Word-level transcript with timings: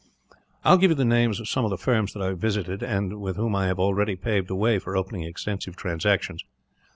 "I 0.65 0.71
will 0.71 0.79
give 0.79 0.89
you 0.89 0.95
the 0.95 1.05
names 1.05 1.39
of 1.39 1.47
some 1.47 1.63
of 1.63 1.69
the 1.69 1.77
firms 1.77 2.13
that 2.13 2.23
I 2.23 2.29
have 2.29 2.39
visited, 2.39 2.81
and 2.81 3.21
with 3.21 3.35
whom 3.35 3.55
I 3.55 3.67
have 3.67 3.77
already 3.77 4.15
paved 4.15 4.47
the 4.47 4.55
way 4.55 4.79
for 4.79 4.97
opening 4.97 5.21
extensive 5.25 5.75
transactions. 5.75 6.43